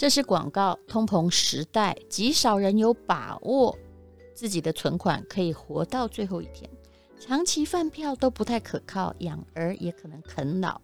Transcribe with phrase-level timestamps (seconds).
[0.00, 0.78] 这是广告。
[0.88, 3.76] 通膨时代，极少人有把握
[4.32, 6.70] 自己的存款可以活到最后一天。
[7.18, 10.80] 长期饭票都不太可靠，养儿也可能啃老。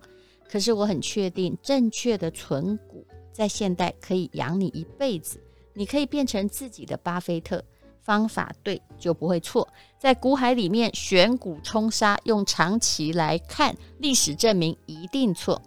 [0.46, 5.40] 可是我很确定，正确的存股在现代可以养你一辈子。
[5.72, 7.64] 你可以变成自己的巴菲特，
[8.03, 9.67] 方法对就不会错。
[9.98, 15.62] 在股海里面选股冲杀，用长期来看，历史证明一定错。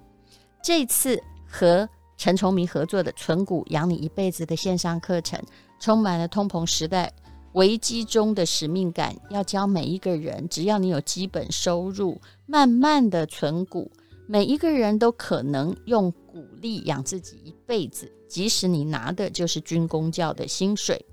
[0.61, 1.89] 这次和
[2.19, 5.41] 陈崇明合作的“存股养你一辈子”的线上课程，
[5.79, 7.09] 充满了通膨时代
[7.53, 9.15] 危机中的使命感。
[9.29, 13.89] 要教每一个人，只要你有基本收入，慢慢的存股，
[14.27, 21.03] 每一个人都可能用鼓励养自己一辈子，即使你拿的就是军公教的薪水。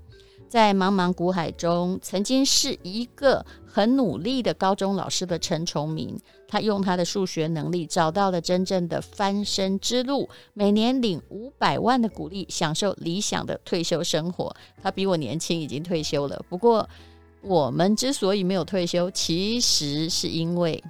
[0.49, 14.55] 在茫茫股海中，曾经是一个很努力的高中老师的陈崇明，他用他的数学能力找到了真正的翻身之路，每年领五百万的股利，享受理想的退休生活。
[14.81, 16.41] 他比我年轻，已经退休了。
[16.47, 16.87] 不过，
[17.41, 20.81] 我们之所以没有退休，其实是因为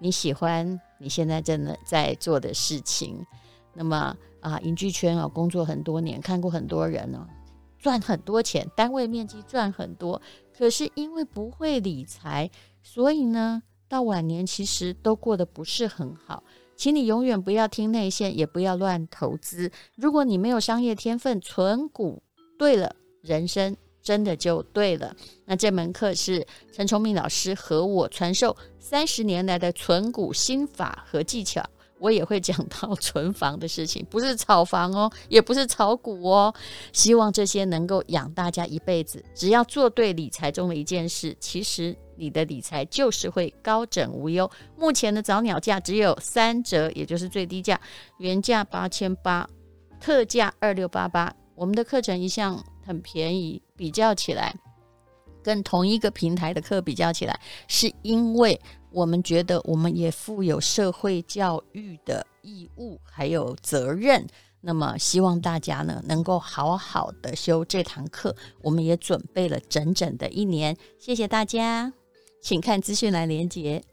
[0.00, 3.24] 你喜欢你现在正在做的事情。
[3.74, 7.26] 那么啊，影剧圈啊，工作很多年，看过很多人呢。
[7.86, 10.20] 赚很多钱，单位面积赚很多，
[10.58, 12.50] 可是因为不会理财，
[12.82, 16.42] 所以呢，到晚年其实都过得不是很好。
[16.74, 19.70] 请你永远不要听内线，也不要乱投资。
[19.94, 22.20] 如果你没有商业天分，存股
[22.58, 25.14] 对了，人生真的就对了。
[25.44, 31.64] 那这门课是陈崇明老师和我传授三十年来的存股心法和技巧。
[31.98, 36.54] 我也会讲到 存房的事情，不是炒房哦，也不是炒股哦。
[36.92, 39.24] 希望这些能够养大家一辈子。
[39.34, 44.50] 只要做对理财中的一件事，其实你的理财就是会高枕无忧。
[44.76, 47.80] 目前的早鸟价只有三折，也就是最低价，
[48.18, 49.48] 原价八千八，
[50.00, 51.32] 特价二六八八。
[51.54, 54.54] 我们的课程一向很便宜，比较起来，
[55.46, 58.60] 跟同一个平台的课比较起来，是因为。
[58.92, 64.26] 我们觉得我们也负有社会教育的义务，还有责任。
[64.62, 68.34] 那么，希望大家呢能够好好的修这堂课。
[68.62, 70.74] 我们也准备了整整的一年。
[70.98, 71.92] 谢谢大家，
[72.40, 73.84] 请看资讯栏连接。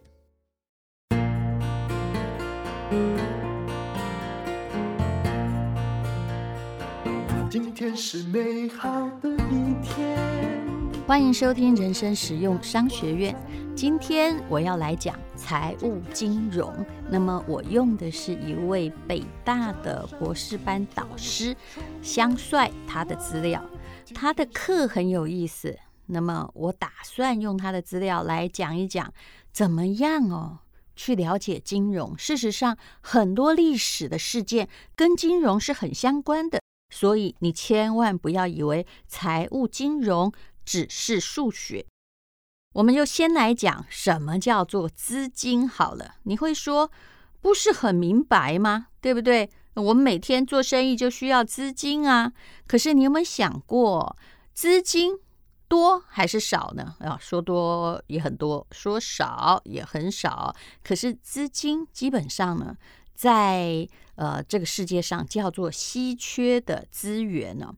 [7.49, 8.89] 今天是美好
[9.21, 10.62] 的一天。
[11.05, 13.35] 欢迎收听人生实用商学院。
[13.75, 16.73] 今天我要来讲财务金融。
[17.09, 21.53] 那么我用的是一位北大的博士班导师
[22.01, 23.61] 香帅他的资料，
[24.15, 25.77] 他的课很有意思。
[26.05, 29.13] 那么我打算用他的资料来讲一讲，
[29.51, 30.59] 怎么样哦
[30.95, 32.17] 去了解金融。
[32.17, 40.31] 事实上，很多历史的事件跟金融是很相关的，所以你千万不要以为财务金融
[40.65, 41.85] 只是数学。
[42.73, 46.15] 我们就先来讲什么叫做资金好了。
[46.23, 46.91] 你会说
[47.39, 48.87] 不是很明白吗？
[48.99, 49.49] 对不对？
[49.75, 52.31] 我们每天做生意就需要资金啊。
[52.67, 54.17] 可是你有没有想过，
[54.53, 55.19] 资金
[55.67, 56.95] 多还是少呢？
[56.99, 60.55] 啊，说多也很多，说少也很少。
[60.83, 62.75] 可是资金基本上呢，
[63.13, 67.75] 在呃这个世界上叫做稀缺的资源呢。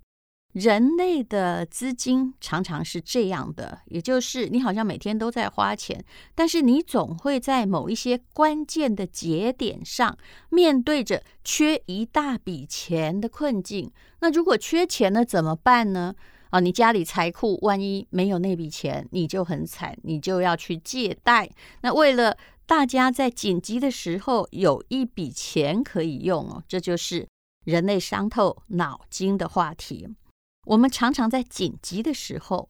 [0.56, 6.02] 人类的资金常常是这样的，也就是你好像每天都在花钱，
[6.34, 10.18] 但是你总会在某一些关键的节点上
[10.50, 13.92] 面对着缺一大笔钱的困境。
[14.22, 16.16] 那如果缺钱了怎么办呢？
[16.52, 21.50] 啊，你家里财库万一没有那笔钱，你就很惨，你就要去借贷。
[21.82, 27.28] 那为了大家在紧急的时候有一笔钱可以用哦，这就是
[27.66, 30.08] 人类伤透脑筋的话题。
[30.66, 32.68] 我们常常在紧急的时候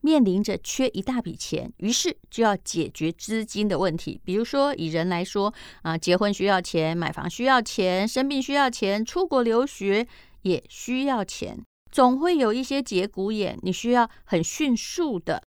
[0.00, 4.20] 面临着缺一大笔钱，于是就要解决资金的问题。
[4.24, 5.52] 比如说，以人来说
[5.82, 10.06] 啊，结婚需要钱，买房需要钱，生病需要钱，出国留学
[10.42, 15.42] 也需要钱，总会有一些节骨眼，你需要很迅速的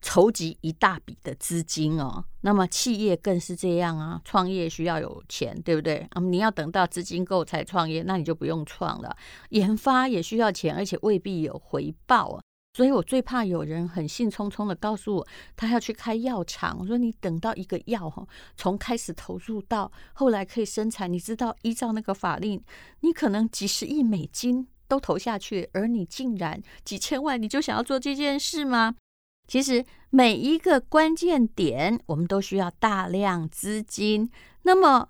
[0.00, 2.24] 筹集一大笔的资金哦。
[2.42, 6.06] 那么企业更是这样啊，创业需要有钱，对不对？
[6.10, 9.16] 啊，你要等到资金够才创业，那你就不用创了。
[9.50, 12.42] 研发也需要钱，而且未必有回报啊。
[12.74, 16.76] 所以我最怕有人很兴冲冲的告诉我，他要去开药厂。
[16.78, 18.24] 我说你等到一个药哈，
[18.56, 22.62] 从开始投入到后来可以生产，你知道依照那个法令，
[23.00, 28.94] 你可能几十亿美金都投下去，而你竟然几千万，你就想要做这件事吗？
[29.48, 34.30] 其实每一个关键点，我们都需要大量资金。
[34.62, 35.08] 那么，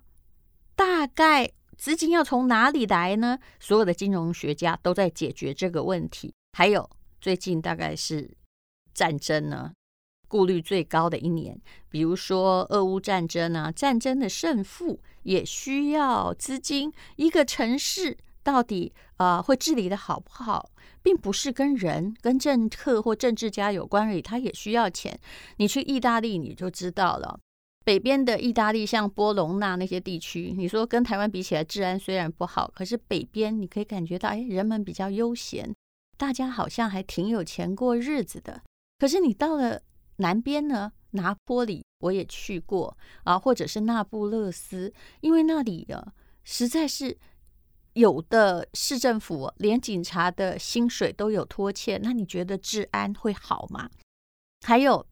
[0.75, 3.37] 大概资金要从哪里来呢？
[3.59, 6.33] 所有的金融学家都在解决这个问题。
[6.57, 6.89] 还有
[7.19, 8.33] 最近大概是
[8.93, 9.73] 战争呢，
[10.29, 16.93] 顾虑最高的一年，比如说俄乌战争啊，战争的胜负也需要资金。
[17.17, 20.71] 一个城市到底啊、会治理的好不好，
[21.01, 25.19] 并不是跟人、跟政客或政治家有关而已，他也需要钱。
[25.57, 27.39] 你去意大利你就知道了，
[27.83, 35.75] 北边的意大利像波隆纳那些地区，你说跟台湾比起来，治安虽然不好，可是北边你可以感觉到，哎，人们比较悠闲，
[36.17, 38.61] 大家好像还挺有钱过日子的。
[38.97, 39.81] 可是你到了。
[40.21, 46.11] 南边呢，拿坡里我也去过啊，或者是那不勒斯，因为那里啊，
[46.43, 47.17] 实在是
[47.93, 53.89] 有的市政府连警察的薪水都有拖欠，那你觉得治安会好吗？
[54.65, 55.05] 还有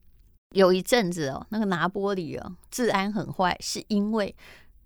[0.55, 4.35] 有一阵子哦，那个拿玻里哦，治安很坏，是因为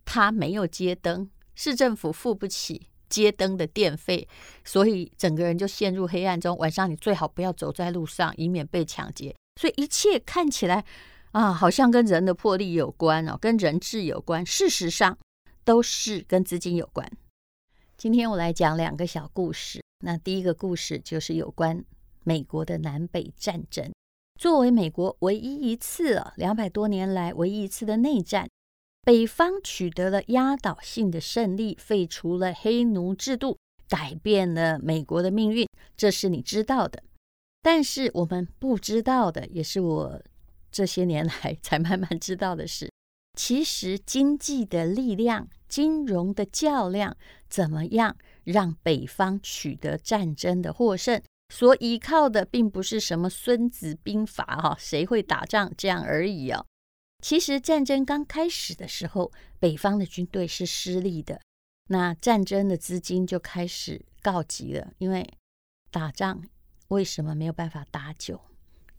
[0.05, 4.27] 他没有街灯，市政府付不起街灯的电费，
[4.63, 6.57] 所以整个人就陷入黑暗中。
[6.57, 9.35] 晚上你最好不要走在路上，以免被抢劫。
[9.59, 10.83] 所以一切看起来
[11.31, 14.45] 啊，好像跟人的魄力有关哦，跟人质有关。
[14.45, 15.17] 事实上，
[15.65, 17.11] 都是跟资金有关。
[18.01, 19.79] 今天我来讲两个小故事。
[20.03, 21.85] 那第一个故事就是有关
[22.23, 23.93] 美国的南北战争。
[24.39, 28.49] 作为美国唯一一次啊，两百多年来唯一一次的内战，
[29.03, 33.55] 北方取得了压倒性的胜利，废除了黑奴制度，
[33.87, 35.67] 改变了美国的命运。
[35.95, 37.03] 这是你知道的。
[37.61, 40.19] 但是我们不知道的，也是我
[40.71, 42.89] 这些年来才慢慢知道的事，
[43.37, 47.15] 其实经济的力量、金融的较量，
[47.49, 51.21] 怎么样让北方取得战争的获胜？
[51.53, 56.65] 所依靠的并不是什么《孙子兵法》哈，谁会打仗这样而已哦。
[57.21, 61.41] 其实战争刚开始的时候，北方的军队是失利的，
[61.89, 65.29] 那战争的资金就开始告急了，因为
[65.89, 66.41] 打仗。
[66.87, 68.41] 为什么没有办法打久？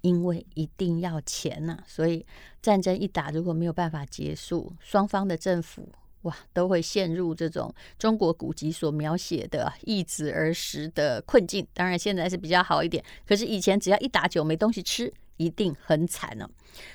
[0.02, 2.24] 因为一定要钱呐、所以
[2.60, 5.88] 战争一打，如果没有办法结束，双方的政府
[6.22, 11.66] 哇，都会陷入这种中国古籍所描写的易子而食的困境。
[11.72, 16.48] 当然现在是比较好一点，可是以前只要一打久没东西吃，一定很惨呢、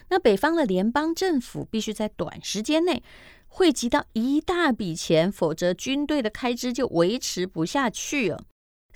[0.10, 3.04] 那北方的联邦政府必须在短时间内
[3.48, 8.44] 汇集到一大笔钱，否则军队的开支就维持不下去了。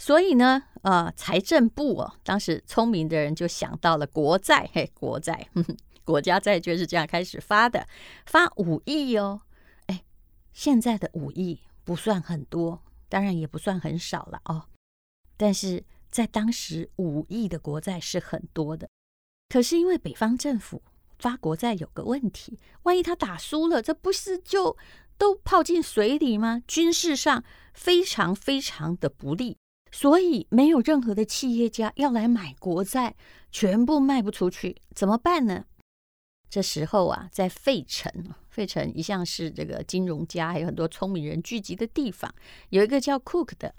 [0.02, 7.86] 所以呢，呃，财政部哦，当时聪明的人就想到了国债，嘿，国债，呵呵，国家债券是这样开始发的，
[8.26, 9.42] 发五亿哦，
[9.86, 10.04] 哎，
[10.54, 14.66] 现在的五亿不算很多，当然也不算很少了哦，
[15.38, 18.90] 但是在当时五亿的国债是很多的。
[19.50, 20.82] 可是因为北方政府
[21.20, 24.76] 发国债有个问题，万一他打输了，这不是就
[25.20, 26.64] 都泡进水里吗？
[26.68, 27.44] 军事上
[27.76, 29.60] 非常非常的不利。
[29.92, 33.16] 所以没有任何的企业家要来买国债，
[33.52, 35.66] 全部卖不出去，怎么办呢？
[36.50, 38.12] 这时候啊，在费城，
[38.50, 42.34] 费城一向是这个金融家还有很多聪明人聚集的地方，
[42.70, 43.74] 有一个叫 Cook 的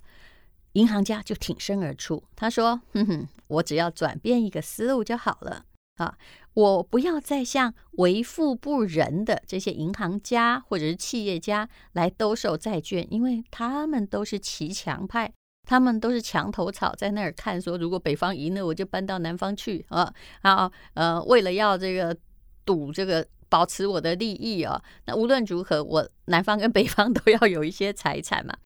[0.73, 5.67] 银行家就挺身而出，他说：“哼哼，我只要转变一个思路就好了
[5.97, 6.17] 啊，
[6.55, 15.33] 我不要再像为富不仁的这些银行家或者是企业家来兜售债券，因为他们都是骑墙派。”
[15.69, 22.17] 他们都是墙头草，在那儿看说，如果北方赢了，我就搬到南方去啊啊呃，为了要这个
[22.65, 28.57] 赌这个保持我的利益啊，那无论如何，我南方跟北方 都要有一些财产嘛。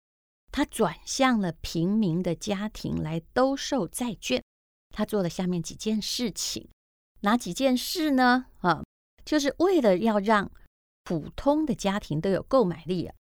[0.50, 4.42] 他转向了平民的家庭来兜售债券，
[4.94, 6.68] 他做了下面几件事情，
[7.21, 8.47] 哪几件事呢？
[8.61, 8.82] 啊，
[9.23, 10.50] 就是为了要让
[11.04, 13.14] 普通的家庭都有购买力啊。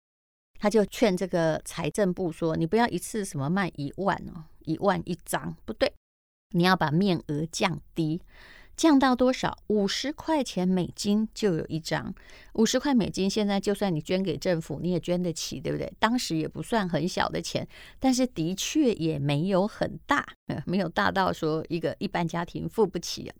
[0.58, 5.92] 他就劝这个财政部说：“你不要一次什么卖一万哦，一万一张不对，
[6.54, 8.20] 你要把面额降低，
[8.76, 9.56] 降到多少？
[9.68, 12.14] 五十块钱美金就有一张。
[12.54, 15.92] 五十块美金现在就算你捐给政府，你也捐得起，对不对？
[15.98, 17.66] 当时也不算很小的钱，
[17.98, 20.26] 但是的确也没有很大，
[20.64, 23.32] 没有大到说一个一般家庭付不起。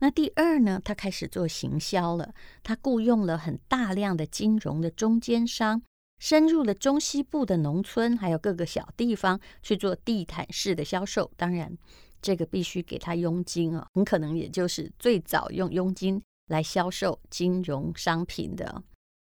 [0.00, 5.82] 那第二呢，他开始做行销了，他雇佣了很大量的金融的中间商。”
[6.18, 11.30] 深入了中西部的农村，还有各个小地方去做地毯式的销售。
[11.36, 11.76] 当然，
[12.20, 18.82] 这个必须给他佣金啊，很可能也就是最早用佣金来销售金融商品的。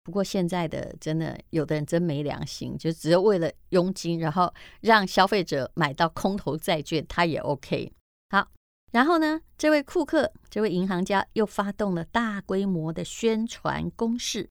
[0.03, 7.93] 不过现在的真的有的人真没良心，就只有为了佣金，然后让消费者买到空头债券，他也 OK。
[8.29, 8.45] 好，
[8.91, 14.49] 然后呢，这位库克，这位银行家又发动了大规模的宣传攻势，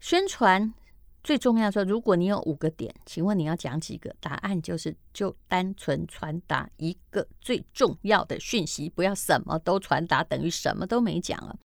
[0.00, 0.72] 宣传。
[1.22, 4.14] 最重要的说，如果你有五个点，请问你要讲几个？
[4.20, 11.56] 答案就是就单纯传达一个最重要的讯息，不要什么都传达，等于什么都没讲了。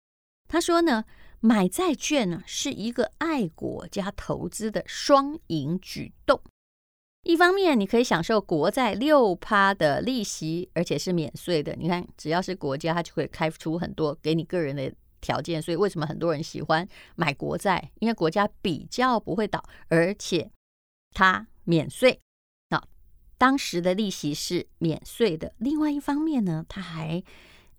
[0.48, 1.04] 他说呢，
[1.40, 6.40] 买债券呢是一个爱国加投资的双赢举动。
[7.24, 11.76] 一方面，你可以享受国债六趴的利息，而且是免税的。
[11.76, 14.94] 你看，只要是国家，它就会开出很多给你个人的
[15.28, 15.62] 条件。
[15.62, 17.92] 所以，为什么很多人喜欢买国债？
[18.00, 20.50] 因为国家比较不会倒，而且
[21.12, 22.22] 它免税。
[22.70, 22.82] 那
[23.38, 25.54] 当时的利息是免税的。
[25.58, 27.22] 另外一方面呢，它还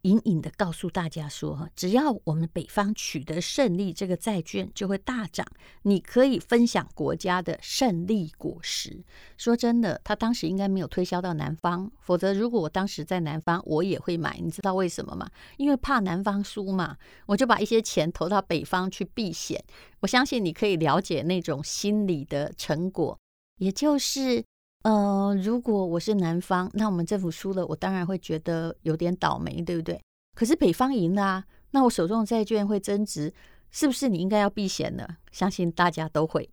[0.02, 5.44] 隐隐的告诉大家说，只要我们北方取得胜利，这个债券就会大涨。
[5.82, 9.04] 你可以分享国家的胜利果实。
[9.36, 14.38] 说真的，他当时应该没有推销到南方，否则如果我当时在南方，我也会买。
[14.40, 15.28] 你知道为什么吗？
[15.56, 19.62] 因为怕南方输嘛，我就把一些钱投到北方去避险。
[20.00, 23.18] 我相信你可以了解那种心理的成果，
[23.58, 24.44] 也就是。
[24.82, 30.00] 呃，如果我是南方，那我们政府输了，我当然会觉得有点倒霉，对不对？
[30.36, 33.34] 可是北方赢了啊，那我手中的债券会增值，
[33.70, 35.06] 是不是你应该要避险呢？
[35.32, 36.48] 相信大家都会。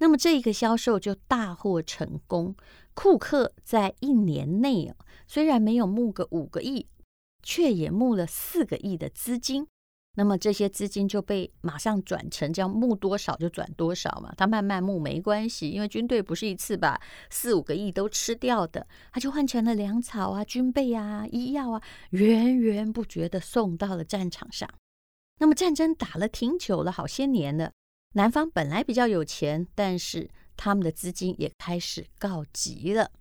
[0.00, 2.54] 那么这一个销售就大获成功，
[2.94, 4.92] 库克在一年内
[5.26, 6.86] 虽然没有募个五个亿，
[7.42, 9.66] 却也募了四个亿的资金。
[10.18, 24.68] 那么这些资金就被马上转成这样募多少就转多少嘛，他慢慢募没关系，因为军队不是一次把四五个亿都吃掉的，他就换成了粮草啊、军备啊、医药啊，源源不绝地送到了战场上。
[25.38, 27.70] 那么战争打了挺久了，好些年了，
[28.14, 33.12] 南方本来比较有钱，但是他们的资金也开始告急了，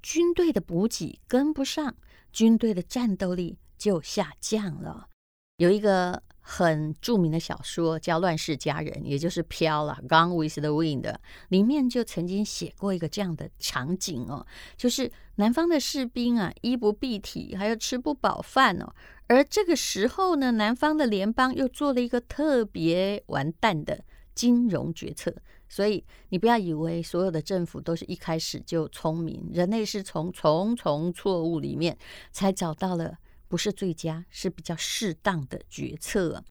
[0.00, 1.96] 军队的补给跟不上，
[2.30, 5.08] 军队的战斗力就下降了。
[5.56, 11.02] 有一个很著名的小说叫《乱世佳人》，也就是《飘》了，《Gone with the Wind》
[11.48, 14.44] 里面就曾经写过一个这样的场景哦，
[14.76, 18.92] 就是南方的士兵啊，衣不蔽体，还有吃不饱饭哦。
[19.28, 25.32] 而这个时候呢，南方的联邦又做了一个特别完蛋的金融决策。
[25.68, 31.96] 所以你不要以为所有的政府都是一开始就聪明，人类是从重重错误里面
[32.32, 33.18] 才找到了。
[33.48, 36.44] 不是最佳，是比较适当的决策。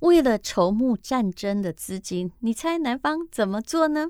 [0.00, 4.08] 为了筹募战争的资金，你猜南方怎么做呢？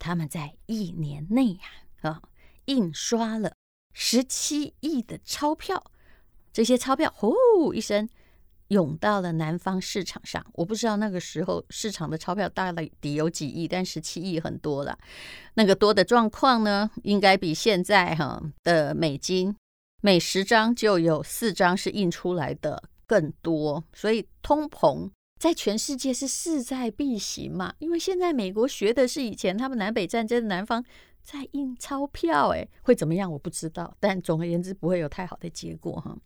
[0.00, 1.60] 他们在一年内呀，
[2.02, 2.22] 啊，
[2.66, 3.52] 印刷了
[3.92, 5.90] 十七亿的钞票。
[6.52, 7.34] 这些钞票呼
[7.74, 8.08] 一声
[8.68, 10.44] 涌到了南方市场上。
[10.54, 14.96] 我不知道那个时候市场的钞票大抵有几亿，但十七亿很多了。
[15.54, 19.56] 那个多的状况呢，应该比现在哈的美金。
[20.00, 27.74] 每十张就有四张是印出来的更多，所以通膨在全世界是势在必行嘛。
[27.78, 30.84] 因为现在美国学的是以前他们南北战争的南方
[31.22, 36.16] 在印钞票，诶，会怎么样我不知道，但总而言之不会有太好的结果哈。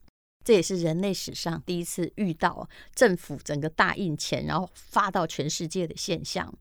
[0.44, 6.52] 这也是人类史上第一次遇到政府整个大印钱，然后发到全世界的现象。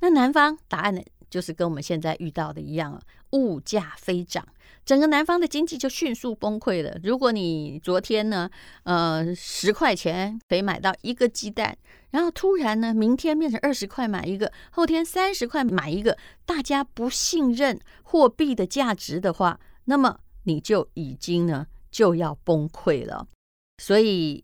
[0.00, 1.02] 那南方答案呢？
[1.30, 3.00] 就是跟我们现在遇到的一样，
[3.32, 4.46] 物价飞涨，
[4.84, 6.98] 整个南方的经济就迅速崩溃了。
[7.02, 8.48] 如果你昨天呢，
[8.84, 11.76] 呃，十块钱可以买到一个鸡蛋，
[12.10, 16.16] 然后突然呢，明天变成二十块买一个，后天三十块买一个，
[16.46, 23.26] 大家不信任货币的价值的话，那么你就已经呢就要崩溃了。
[23.82, 24.42] 所以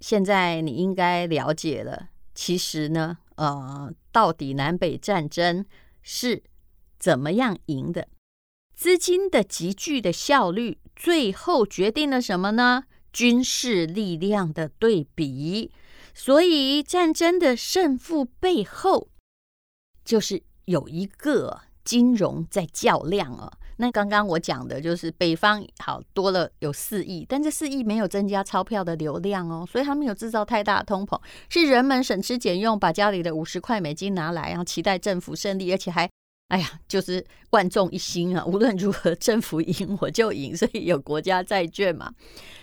[0.00, 5.66] 现在你应该了解了，其实呢，呃，到底南北战争。
[6.04, 6.44] 是
[6.98, 8.06] 怎么样赢的？
[8.76, 12.84] 资金的集聚的效率，最后决定了什么呢？
[13.12, 15.72] 军事力量的对比。
[16.12, 19.08] 所以战争的胜负背后，
[20.04, 23.58] 就是有一个金融在较量啊。
[23.76, 36.08] 那刚刚我讲的就是北方好多了有四亿，但这四亿没有增加钞票的流量哦，所以他没有制造太大的通膨，是人们省吃俭用把家里的五十块美金拿来，然后期待政府胜利，而且还
[36.48, 42.12] 哎呀，就是万众一心啊，无论如何政府赢我就赢，所以有国家债券嘛。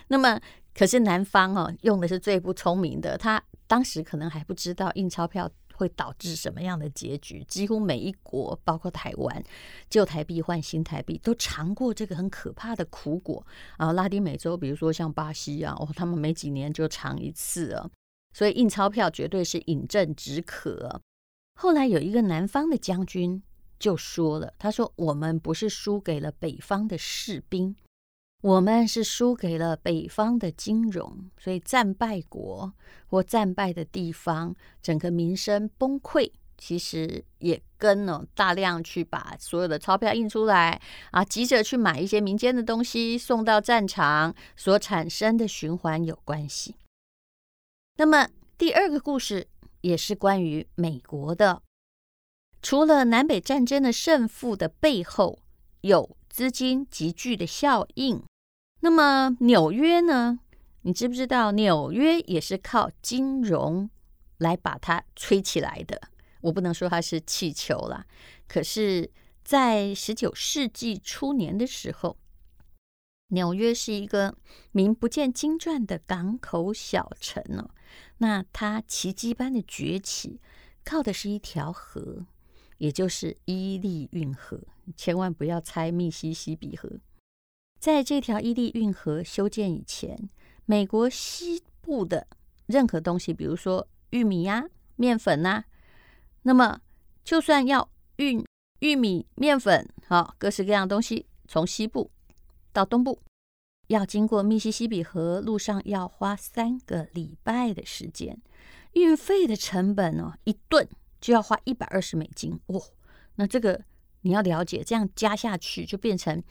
[0.07, 0.39] 那么
[0.73, 5.49] 可是南方哦，用的是最不聪明的，他当时可能还不知道印钞票。
[5.81, 7.43] 会导致什么样的结局？
[7.45, 9.43] 几乎每一国，包括台湾，
[9.89, 13.43] 旧台币换新台币，都尝过这个很可怕的苦果
[13.77, 13.91] 啊！
[13.93, 17.89] 拉丁美洲，比如说像巴西啊，哦，他们每几年就尝一次啊。
[18.31, 21.01] 所以印钞票绝对是饮鸩止渴。
[21.59, 23.41] 后来有一个南方的将军
[23.79, 27.75] 就说了，他说：“我们不是输给了北方的士兵。”
[28.41, 32.73] 我们是输给了北方的金融，所以战败国
[33.05, 40.81] 或战败的地方，整个民生崩溃，其实也跟呢，大量去把所有的钞票印出来
[41.11, 46.75] 啊，急着去买一些民间的东西送到战场所产生的循环有关系。
[47.97, 49.47] 那么第二个故事
[49.81, 51.61] 也是关于美国的，
[52.63, 55.37] 除了南北战争的胜负的背后
[55.81, 58.23] 有资金集聚的效应，
[58.81, 60.39] 那么纽约呢？
[60.81, 63.89] 你知不知道纽约也是靠金融
[64.37, 66.01] 来把它吹起来的？
[66.41, 68.05] 我不能说它是气球啦，
[68.47, 69.11] 可是，
[69.43, 72.17] 在十九世纪初年的时候，
[73.27, 74.35] 纽约是一个
[74.71, 77.69] 名不见经传的港口小城哦。
[78.17, 80.41] 那它奇迹般的崛起，
[80.83, 82.25] 靠的是一条河，
[82.79, 84.59] 也就是伊利运河。
[84.97, 86.89] 千万不要猜密西西比河。
[87.81, 90.29] 在这条伊利运河修建以前，
[90.67, 92.27] 美国西部的
[92.67, 94.63] 任何东西，比如说玉米呀、
[94.97, 95.63] 面粉呐，
[96.43, 96.79] 那么
[97.23, 98.45] 就算要运
[98.81, 102.11] 玉米、面粉，好，各式各样东西从西部
[102.71, 103.19] 到东部，
[103.87, 108.39] 要经过密西西比河，路上要花三个礼拜的时间，
[108.91, 110.87] 运费的成本呢，一顿
[111.19, 112.79] 就要花一百二十美金哦。
[113.37, 113.83] 那这个。
[114.21, 116.41] 你要了解，这样加下去就变成，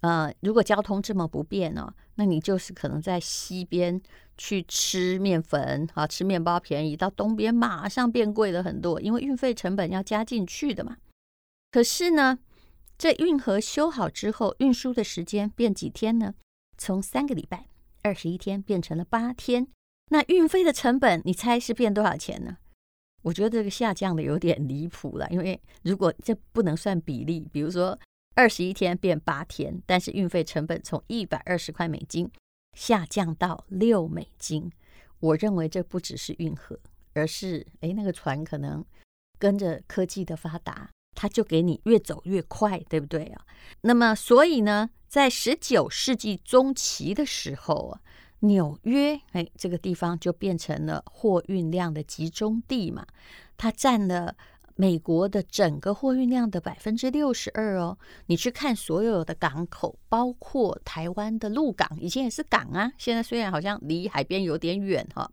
[0.00, 4.00] 呃，如果交通这么不便呢，那你就是可能在西边
[4.36, 10.96] 去吃面粉啊，吃面包便宜，到东边马上变贵了很多，因为运费成本要加进去的嘛。
[11.70, 12.38] 可是呢，
[12.96, 16.34] 这运河修好之后，运输的时间变几天呢？
[16.78, 17.66] 从三个礼拜，
[18.02, 19.66] 二十一天变成了八天。
[20.10, 22.56] 那运费的成本，你猜是变多少钱呢？
[23.28, 27.98] 我觉得这个下降的有点离谱了，因为如果这不能算比例，比如说
[28.34, 32.30] 二十一天变八天，但是运费成本从一百二十块美金
[32.72, 34.72] 下降到六美金，
[35.20, 36.80] 我认为这不只是运河，
[37.12, 38.82] 而是诶那个船可能
[39.38, 43.44] 跟着科技的发达，它就给你越走越快，对不对啊？
[43.82, 48.00] 那么所以呢，在十九世纪中期的时候啊。
[48.40, 53.06] 纽约，哎，这个地方就变成了货运量的集中地嘛，
[53.56, 54.36] 它占了
[54.76, 57.98] 美国的整个货运量的百分之六十二哦。
[58.26, 65.28] 你去看所有的港口，包括台湾的鹿港，以前也是港啊，现在虽然好像离海边有点远哈，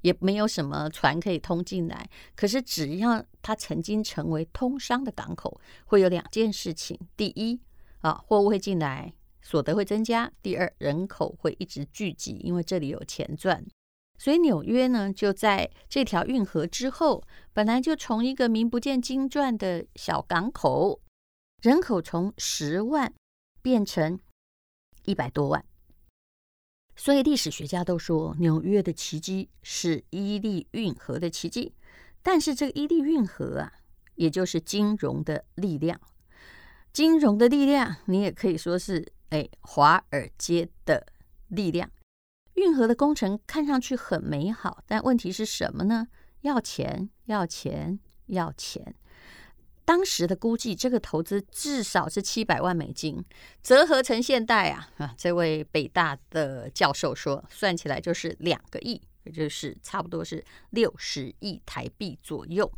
[0.00, 7.60] 也没有什么船可以通进来，可是只要它曾经成为通商的港口，会有两件事情：第一，
[8.00, 9.12] 啊，货物会进来。
[9.46, 10.28] 所得会增加。
[10.42, 13.64] 第二，人口会一直聚集，因为这里有钱赚。
[14.18, 21.00] 所以纽约呢，就在这条运河之后，本来就从一个名不见经传的小港口，
[21.62, 23.14] 人口从十万
[23.62, 24.18] 变成
[25.04, 25.64] 一百多万。
[26.96, 31.72] 所以历史学家都说，纽约的奇迹是伊利运河的奇迹。
[32.20, 33.72] 但是这个伊利运河啊，
[34.16, 36.00] 也就是金融的力量，
[36.92, 39.12] 金融的力量，你也可以说是。
[39.30, 41.06] 哎，华尔街的
[41.48, 41.90] 力量，
[42.54, 46.06] 运河的工程看上去很美好，但问题是什么呢？
[46.42, 48.94] 要钱，要钱，要钱。
[49.84, 53.24] 当时的估计，这个投资至少是七百万美金，
[53.62, 55.14] 折合成现代啊啊！
[55.16, 62.68] 这位北大的教授说，算起来就是两个亿，也就是差不多是六十亿台币左右。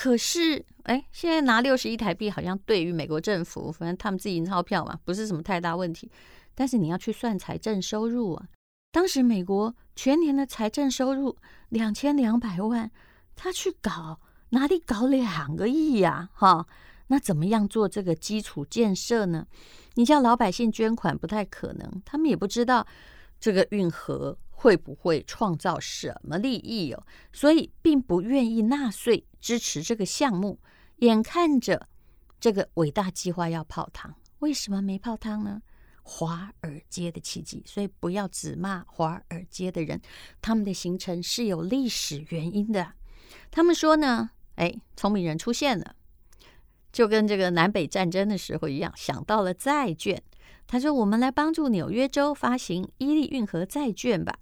[0.00, 6.08] 可是，哎，现在拿六十亿台币，好像对于美国政府，反正他们自己印钞票嘛，不是什么太大问题。
[6.54, 8.46] 但是你要去算财政收入啊，
[8.92, 11.36] 当时美国全年的财政收入
[11.70, 12.88] 两千两百万，
[13.34, 16.30] 他去搞哪里搞两个亿呀？
[16.32, 16.68] 哈，
[17.08, 19.48] 那怎么样做这个基础建设呢？
[19.94, 22.86] 你叫老百姓捐款不太可能，他们也不知道
[23.40, 24.38] 这个运河。
[24.60, 27.06] 会不会创造什么利益哦？
[27.32, 30.58] 所以并不愿意纳税支持这个项目。
[30.96, 31.88] 眼看着
[32.40, 35.62] 这个伟大计划要泡汤，为什么没泡汤呢？
[36.02, 37.62] 华尔街的奇迹。
[37.64, 40.00] 所以不要只骂华尔街的人，
[40.42, 42.94] 他们的形成是有历史原因的。
[43.52, 45.94] 他们说呢，哎，聪明人出现了，
[46.90, 50.20] 就跟这个南北战争的时候一样，想到了债券。
[50.66, 54.36] 他说：“我们来帮助纽约州发行伊利运河债券吧。”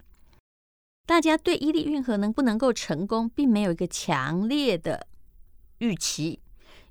[1.07, 5.07] 大家对伊利运河能不能够成功，并没有一个强烈的
[5.77, 6.41] 预期。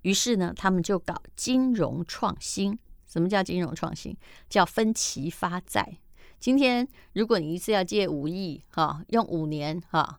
[0.00, 2.78] 于是呢，他们就搞金融创新。
[3.06, 4.16] 什么叫金融创新？
[4.48, 5.98] 叫分期发债。
[6.40, 10.18] 今天，如果你一次要借五亿，哈，用五年，哈，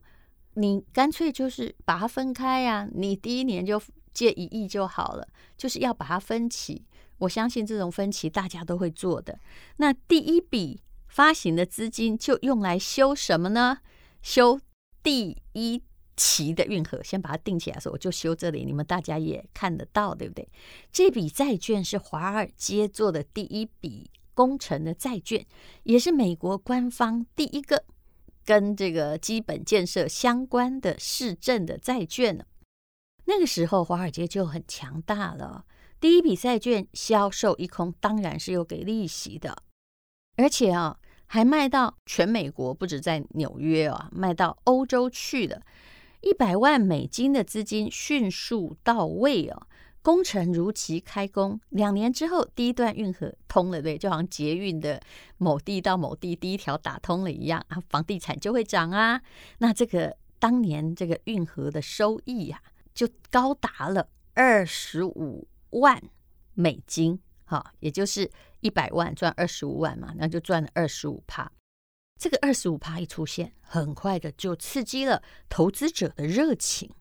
[0.54, 2.88] 你干脆就是把它分开呀。
[2.94, 3.82] 你第一年就
[4.14, 6.86] 借一亿就好了，就是要把它分期。
[7.18, 9.40] 我相信这种分期大家都会做的。
[9.78, 10.84] 那第一笔。
[11.18, 13.80] 发行的资金就用来修什么呢？
[14.22, 14.62] 修
[15.02, 15.82] 第一
[16.16, 20.48] 期的运河，先把它定起来的时候，我就修这里，你们大家也看得到，对不对？
[20.92, 25.44] 这笔债券是华尔街做的第一笔工程的债券，
[25.82, 27.84] 也是美国官方第一个
[28.46, 32.46] 跟这个基本建设相关的市政的债券。
[33.26, 35.66] 那个时候，华尔街就很强大了。
[36.00, 39.64] 第一笔债券销售一空，当然是有给利息的，
[40.36, 45.62] 而且啊，还卖到全美国，不止在纽约啊，卖到欧洲去了。
[46.22, 49.68] 一百万美金的资金迅速到位哦，
[50.02, 51.60] 工程如期开工。
[51.70, 55.00] 两年之后，第一段运河通了，对，就好像捷运的
[55.38, 59.22] 某地到某地第一条打通了一样啊，房地产就会涨啊。
[59.60, 62.60] 那这个当年这个运河的收益啊，
[62.96, 66.02] 就高达了二十五万
[66.56, 68.30] 美金，哈，也就是
[68.60, 71.52] 一百万赚二十五万嘛，那就赚了二十五趴。
[72.20, 76.92] 这个二十五趴一出现，很快的就刺激了投资者的热情，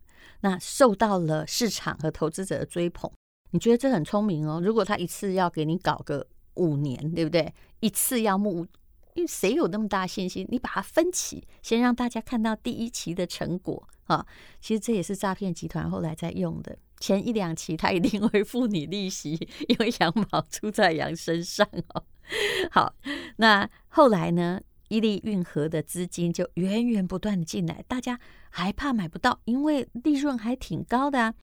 [0.40, 3.10] 那受到了市场和投资者的追捧。
[3.50, 4.60] 你觉得这很聪明哦？
[4.62, 7.52] 如果他一次要给你搞个五年，对不对？
[7.80, 8.66] 一次要募，
[9.14, 10.46] 因为谁有那么大信心？
[10.50, 14.26] 你把它分期，先让大家看到第一期的成果啊。
[14.60, 16.78] 其实这也是诈骗集团后来在用的。
[16.98, 19.32] 前一两期他一定会付你利息，
[19.68, 22.04] 因为羊毛出在羊身上哦。
[22.70, 22.94] 好，
[23.36, 24.60] 那后来呢？
[24.88, 31.34] 伊利运河的资金就源源不断的进来，大家还怕买不到，因为利润还挺高的啊。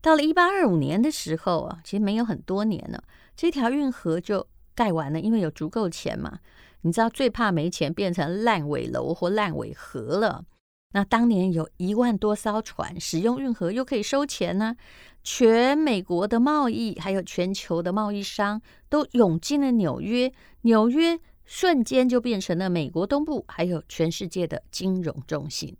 [0.00, 3.04] 到了一八二五年的时候啊，其实没有很多年了，
[3.36, 6.38] 这条运河就盖完了，因为有足够钱嘛。
[6.80, 10.46] 你知道最怕没钱变成烂尾楼或烂尾河了。
[10.96, 14.74] 那当年有一万多艘船使用运河，又可以收钱呢、
[15.22, 20.32] 全美国的贸易还有全球的贸易商都涌进了纽约，
[20.62, 25.76] 纽约瞬间就变成了美国东部还有全世界的金融中心。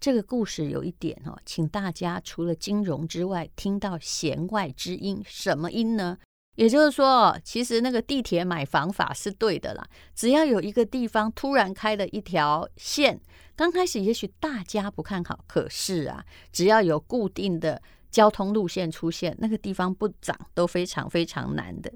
[0.00, 6.18] 这个故事有一点哦，请大家除了金融之外，听到弦外之音，什么音呢？
[6.56, 9.86] 也就是说，其实那个地铁买房法是对的啦。
[10.16, 13.20] 只要有一个地方突然开了一条线，
[13.58, 21.92] 刚开始也许大家不看好，可是啊，只要有固定的交通路线出现，那个地方不涨都非常非常难的。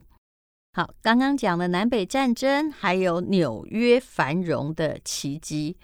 [0.72, 5.76] 好，刚刚讲了南北战争，还有纽约繁荣的奇迹，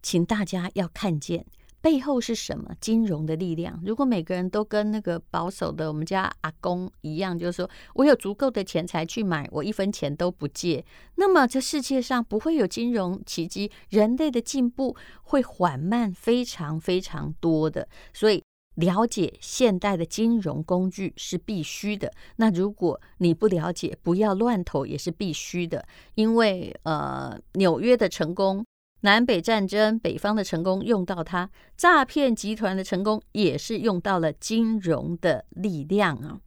[0.00, 1.44] 请大家要看见。
[1.80, 2.74] 背后是什么？
[2.80, 3.80] 金融的力量。
[3.84, 17.88] 如果每个人都跟那个保守的我们家阿公一样，就是说我有足够的钱财去买，我一分钱都不借，那么这世界上不会有金融奇迹，人类的进步会缓慢非常非常多的。
[18.12, 18.42] 所以
[18.74, 22.12] 了解现代的金融工具是必须的。
[22.36, 28.64] 那如果你不了解，不要乱投也是必须的，因为呃，纽约的成功。
[29.02, 36.40] 南北战争，北方的成功用到它；诈骗集团的成功也是用到了金融的力量啊。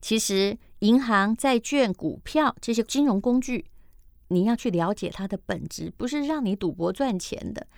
[0.00, 3.66] 其实，银行、债券、股票这些金融工具，
[4.28, 7.68] 你要去了解它的本质，不是让你赌博赚钱的，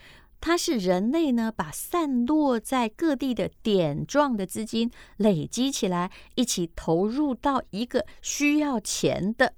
[0.40, 9.52] 它是人类呢把散落在各地的点状的资金累积起来，一起投入到一个需要钱的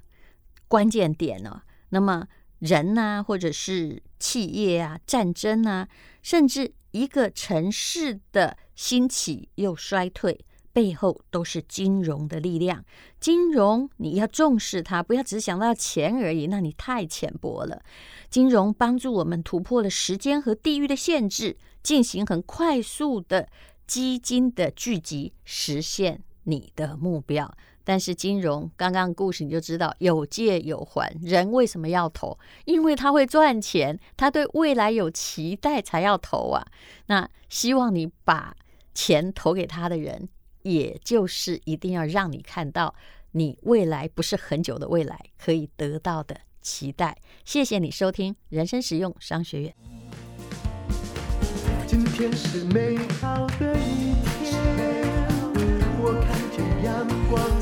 [0.66, 1.62] 关键点呢。
[1.90, 2.26] 那么。
[2.58, 5.88] 人呐、或者是企业啊，战争啊，
[6.22, 12.84] 甚至一个城市的兴起又衰退，背后都是金融的力量。
[13.20, 17.82] 金融你要重视它，不要只想到钱而已，那你太浅薄了。
[18.30, 23.48] 金融帮助我们突破了时间和地域的限制，进行很快速的
[23.86, 27.54] 基金的聚集，实现你的目标。
[27.88, 32.38] 但是金融，刚刚故事你就知道，有借有还，人为什么要投？
[32.66, 36.66] 因为他会赚钱，他对未来有期待才要投啊。
[37.06, 38.54] 那希望你把
[38.92, 40.28] 钱投给他的人，
[40.64, 42.94] 也就是一定要让你看到
[43.32, 47.16] 你未来不是很久的未来可以得到的期待。
[47.46, 49.74] 谢谢你收听人生实用商学院。
[51.86, 54.12] 今天是美好的一
[54.44, 55.08] 天。
[56.02, 57.57] 我看见阳光。